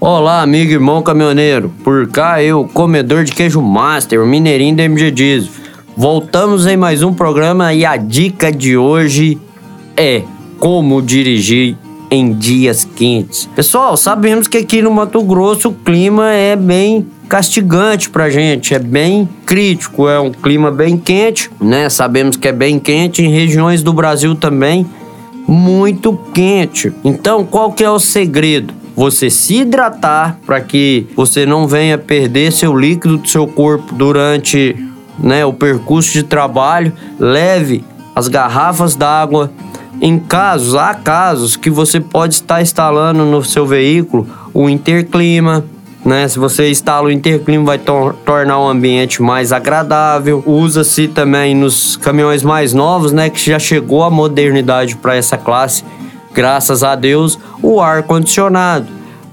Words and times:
Olá, 0.00 0.42
amigo 0.42 0.70
e 0.70 0.74
irmão 0.74 1.02
caminhoneiro. 1.02 1.72
Por 1.82 2.06
cá 2.06 2.40
eu, 2.40 2.70
comedor 2.72 3.24
de 3.24 3.32
queijo 3.32 3.60
master, 3.60 4.22
o 4.22 4.26
mineirinho 4.26 4.76
da 4.76 4.84
MG 4.84 5.10
Diesel. 5.10 5.50
Voltamos 5.96 6.68
em 6.68 6.76
mais 6.76 7.02
um 7.02 7.12
programa 7.12 7.74
e 7.74 7.84
a 7.84 7.96
dica 7.96 8.52
de 8.52 8.76
hoje 8.76 9.36
é 9.96 10.22
como 10.60 11.02
dirigir 11.02 11.76
em 12.12 12.32
dias 12.32 12.84
quentes. 12.84 13.46
Pessoal, 13.56 13.96
sabemos 13.96 14.46
que 14.46 14.58
aqui 14.58 14.80
no 14.80 14.92
Mato 14.92 15.20
Grosso 15.24 15.70
o 15.70 15.74
clima 15.74 16.32
é 16.32 16.54
bem 16.54 17.04
castigante 17.28 18.08
pra 18.08 18.30
gente, 18.30 18.74
é 18.74 18.78
bem 18.78 19.28
crítico, 19.44 20.08
é 20.08 20.20
um 20.20 20.30
clima 20.30 20.70
bem 20.70 20.96
quente, 20.96 21.50
né? 21.60 21.88
Sabemos 21.88 22.36
que 22.36 22.46
é 22.46 22.52
bem 22.52 22.78
quente 22.78 23.24
em 23.24 23.32
regiões 23.32 23.82
do 23.82 23.92
Brasil 23.92 24.36
também 24.36 24.86
muito 25.48 26.12
quente. 26.34 26.92
Então, 27.02 27.42
qual 27.42 27.72
que 27.72 27.82
é 27.82 27.90
o 27.90 27.98
segredo? 27.98 28.74
Você 28.98 29.30
se 29.30 29.58
hidratar 29.58 30.40
para 30.44 30.60
que 30.60 31.06
você 31.14 31.46
não 31.46 31.68
venha 31.68 31.96
perder 31.96 32.50
seu 32.50 32.76
líquido 32.76 33.18
do 33.18 33.28
seu 33.28 33.46
corpo 33.46 33.94
durante 33.94 34.74
né, 35.16 35.46
o 35.46 35.52
percurso 35.52 36.12
de 36.12 36.24
trabalho. 36.24 36.92
Leve 37.16 37.84
as 38.12 38.26
garrafas 38.26 38.96
d'água. 38.96 39.52
Em 40.00 40.18
casos, 40.18 40.74
há 40.74 40.94
casos 40.94 41.54
que 41.54 41.70
você 41.70 42.00
pode 42.00 42.34
estar 42.34 42.60
instalando 42.60 43.24
no 43.24 43.44
seu 43.44 43.64
veículo 43.64 44.26
o 44.52 44.68
interclima, 44.68 45.64
né? 46.04 46.26
Se 46.26 46.36
você 46.36 46.68
instala 46.68 47.06
o 47.06 47.10
interclima, 47.12 47.66
vai 47.66 47.78
tor 47.78 48.16
tornar 48.26 48.58
o 48.58 48.68
ambiente 48.68 49.22
mais 49.22 49.52
agradável. 49.52 50.42
Usa-se 50.44 51.06
também 51.06 51.54
nos 51.54 51.96
caminhões 51.96 52.42
mais 52.42 52.74
novos, 52.74 53.12
né? 53.12 53.30
Que 53.30 53.38
já 53.48 53.60
chegou 53.60 54.02
a 54.02 54.10
modernidade 54.10 54.96
para 54.96 55.14
essa 55.14 55.38
classe, 55.38 55.84
graças 56.34 56.82
a 56.82 56.96
Deus, 56.96 57.38
o 57.68 57.82
ar 57.82 58.02
condicionado. 58.02 58.86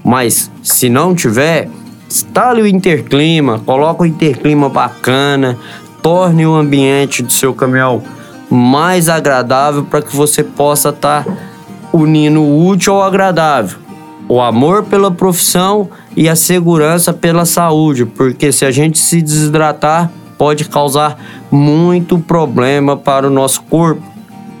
Mas 0.04 0.50
se 0.62 0.90
não 0.90 1.14
tiver, 1.14 1.70
instale 2.06 2.62
o 2.62 2.66
interclima, 2.66 3.58
coloque 3.60 4.02
o 4.02 4.06
interclima 4.06 4.68
bacana, 4.68 5.58
torne 6.02 6.46
o 6.46 6.54
ambiente 6.54 7.22
do 7.22 7.32
seu 7.32 7.54
caminhão 7.54 8.02
mais 8.50 9.08
agradável 9.08 9.84
para 9.84 10.02
que 10.02 10.14
você 10.14 10.44
possa 10.44 10.90
estar 10.90 11.24
tá 11.24 11.32
unindo 11.92 12.42
o 12.42 12.66
útil 12.66 12.94
ao 12.94 13.02
agradável. 13.02 13.78
O 14.28 14.40
amor 14.40 14.84
pela 14.84 15.10
profissão 15.10 15.88
e 16.16 16.28
a 16.28 16.36
segurança 16.36 17.12
pela 17.12 17.44
saúde, 17.44 18.04
porque 18.04 18.52
se 18.52 18.64
a 18.64 18.70
gente 18.70 18.98
se 18.98 19.22
desidratar, 19.22 20.10
pode 20.36 20.68
causar 20.68 21.18
muito 21.50 22.18
problema 22.18 22.96
para 22.96 23.26
o 23.26 23.30
nosso 23.30 23.62
corpo. 23.62 24.02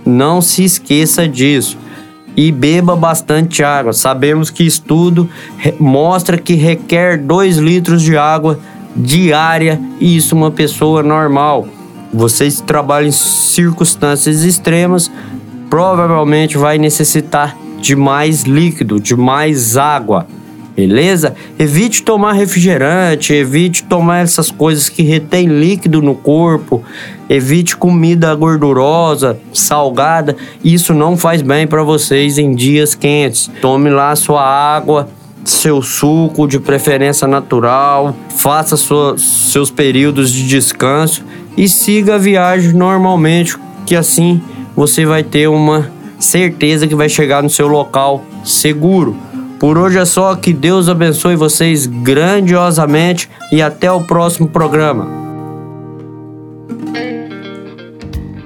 Não 0.04 0.40
se 0.40 0.64
esqueça 0.64 1.28
disso. 1.28 1.76
E 2.36 2.52
beba 2.52 2.94
bastante 2.94 3.64
água. 3.64 3.92
Sabemos 3.92 4.50
que 4.50 4.62
estudo 4.64 5.28
mostra 5.80 6.36
que 6.36 6.54
requer 6.54 7.16
2 7.16 7.56
litros 7.56 8.02
de 8.02 8.16
água 8.16 8.58
diária, 8.94 9.80
e 9.98 10.16
isso 10.16 10.34
uma 10.34 10.50
pessoa 10.50 11.02
normal. 11.02 11.66
Vocês 12.12 12.60
trabalham 12.60 13.08
em 13.08 13.12
circunstâncias 13.12 14.42
extremas, 14.44 15.10
provavelmente 15.68 16.56
vai 16.56 16.78
necessitar 16.78 17.56
de 17.80 17.96
mais 17.96 18.42
líquido, 18.42 19.00
de 19.00 19.16
mais 19.16 19.76
água 19.76 20.26
beleza? 20.76 21.34
Evite 21.58 22.02
tomar 22.02 22.32
refrigerante, 22.32 23.32
evite 23.32 23.82
tomar 23.84 24.18
essas 24.18 24.50
coisas 24.50 24.90
que 24.90 25.02
retêm 25.02 25.48
líquido 25.48 26.02
no 26.02 26.14
corpo, 26.14 26.84
evite 27.28 27.76
comida 27.76 28.34
gordurosa, 28.34 29.38
salgada. 29.52 30.36
Isso 30.62 30.92
não 30.92 31.16
faz 31.16 31.40
bem 31.40 31.66
para 31.66 31.82
vocês 31.82 32.36
em 32.36 32.54
dias 32.54 32.94
quentes. 32.94 33.50
Tome 33.62 33.88
lá 33.88 34.14
sua 34.14 34.42
água, 34.42 35.08
seu 35.42 35.80
suco, 35.80 36.46
de 36.46 36.60
preferência 36.60 37.26
natural, 37.26 38.14
faça 38.36 38.76
sua, 38.76 39.16
seus 39.16 39.70
períodos 39.70 40.30
de 40.30 40.46
descanso 40.46 41.24
e 41.56 41.68
siga 41.68 42.16
a 42.16 42.18
viagem 42.18 42.72
normalmente, 42.72 43.56
que 43.86 43.96
assim 43.96 44.42
você 44.76 45.06
vai 45.06 45.22
ter 45.22 45.48
uma 45.48 45.90
certeza 46.18 46.86
que 46.86 46.94
vai 46.94 47.08
chegar 47.08 47.42
no 47.42 47.48
seu 47.48 47.66
local 47.66 48.24
seguro. 48.44 49.16
Por 49.58 49.78
hoje 49.78 49.98
é 49.98 50.04
só, 50.04 50.34
que 50.36 50.52
Deus 50.52 50.88
abençoe 50.88 51.34
vocês 51.34 51.86
grandiosamente 51.86 53.30
e 53.50 53.62
até 53.62 53.90
o 53.90 54.02
próximo 54.02 54.48
programa. 54.48 55.08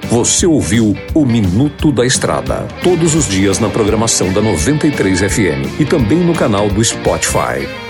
Você 0.09 0.47
ouviu 0.47 0.97
o 1.15 1.25
Minuto 1.25 1.93
da 1.93 2.04
Estrada, 2.04 2.66
todos 2.82 3.15
os 3.15 3.28
dias 3.28 3.60
na 3.60 3.69
programação 3.69 4.32
da 4.32 4.41
93 4.41 5.21
FM 5.21 5.81
e 5.81 5.84
também 5.84 6.19
no 6.19 6.34
canal 6.34 6.69
do 6.69 6.82
Spotify. 6.84 7.90